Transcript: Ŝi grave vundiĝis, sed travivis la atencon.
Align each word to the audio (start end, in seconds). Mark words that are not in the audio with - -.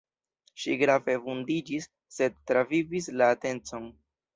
Ŝi 0.63 0.77
grave 0.83 1.15
vundiĝis, 1.27 1.87
sed 2.19 2.43
travivis 2.49 3.15
la 3.23 3.33
atencon. 3.41 3.93